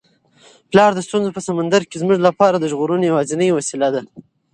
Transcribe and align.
پلار 0.71 0.91
د 0.95 0.99
ستونزو 1.07 1.35
په 1.35 1.41
سمندر 1.47 1.81
کي 1.89 1.95
زموږ 2.03 2.17
لپاره 2.27 2.55
د 2.57 2.65
ژغورنې 2.71 3.05
یوازینۍ 3.07 3.49
وسیله 3.53 3.87
ده. 3.95 4.01